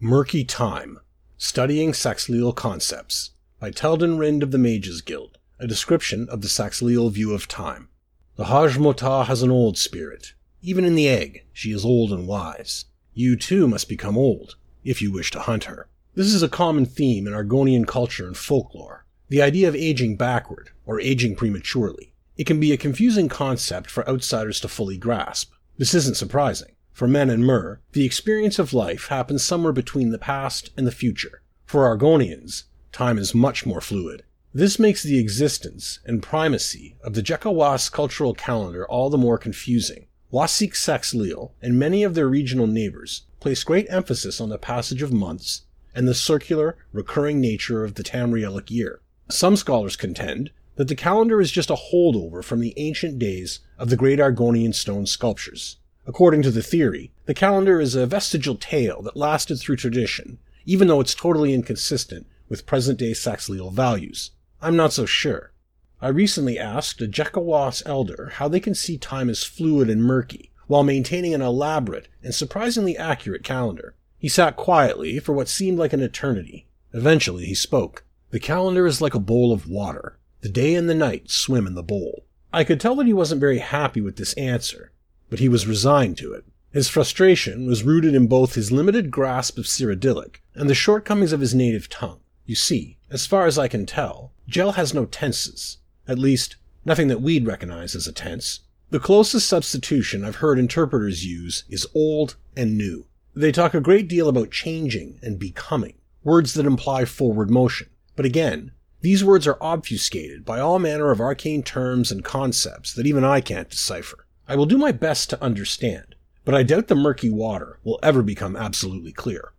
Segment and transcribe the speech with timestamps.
[0.00, 1.00] Murky Time
[1.38, 7.10] Studying Saxhleel Concepts by Teldin Rind of the Mages Guild, a description of the Saxhleel
[7.10, 7.88] view of time.
[8.36, 10.34] The Hajmota has an old spirit.
[10.62, 12.84] Even in the egg, she is old and wise.
[13.12, 15.88] You too must become old, if you wish to hunt her.
[16.14, 19.04] This is a common theme in Argonian culture and folklore.
[19.30, 22.14] The idea of aging backward, or aging prematurely.
[22.36, 25.50] It can be a confusing concept for outsiders to fully grasp.
[25.76, 26.76] This isn't surprising.
[26.98, 30.90] For men and Mer, the experience of life happens somewhere between the past and the
[30.90, 31.42] future.
[31.64, 34.24] For Argonians, time is much more fluid.
[34.52, 40.08] This makes the existence and primacy of the Jekawas cultural calendar all the more confusing.
[40.32, 45.12] Wasik Saxhleel and many of their regional neighbors place great emphasis on the passage of
[45.12, 49.02] months and the circular, recurring nature of the Tamrielic year.
[49.30, 53.88] Some scholars contend that the calendar is just a holdover from the ancient days of
[53.88, 55.76] the great Argonian stone sculptures.
[56.08, 60.88] According to the theory, the calendar is a vestigial tale that lasted through tradition, even
[60.88, 64.30] though it's totally inconsistent with present day Saxhleel values.
[64.62, 65.52] I'm not so sure.
[66.00, 70.50] I recently asked a Jekawas elder how they can see time as fluid and murky,
[70.66, 73.94] while maintaining an elaborate and surprisingly accurate calendar.
[74.18, 76.66] He sat quietly for what seemed like an eternity.
[76.94, 78.06] Eventually he spoke.
[78.30, 80.18] The calendar is like a bowl of water.
[80.40, 82.24] The day and the night swim in the bowl.
[82.50, 84.90] I could tell that he wasn't very happy with this answer,
[85.30, 86.44] but he was resigned to it.
[86.70, 91.40] His frustration was rooted in both his limited grasp of Cyrodiilic and the shortcomings of
[91.40, 92.20] his native tongue.
[92.44, 95.78] You see, as far as I can tell, Jel has no tenses.
[96.06, 98.60] At least, nothing that we'd recognize as a tense.
[98.90, 103.06] The closest substitution I've heard interpreters use is old and new.
[103.34, 107.88] They talk a great deal about changing and becoming, words that imply forward motion.
[108.16, 113.06] But again, these words are obfuscated by all manner of arcane terms and concepts that
[113.06, 114.26] even I can't decipher.
[114.50, 116.14] I will do my best to understand,
[116.46, 119.52] but I doubt the murky water will ever become absolutely clear.